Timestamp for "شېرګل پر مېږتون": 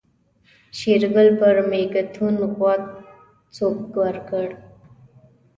0.77-2.35